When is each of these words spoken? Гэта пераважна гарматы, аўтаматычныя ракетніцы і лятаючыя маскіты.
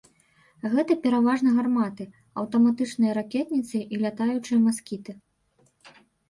Гэта 0.75 0.95
пераважна 1.03 1.49
гарматы, 1.57 2.07
аўтаматычныя 2.43 3.11
ракетніцы 3.19 3.77
і 3.97 4.01
лятаючыя 4.05 4.57
маскіты. 4.65 5.11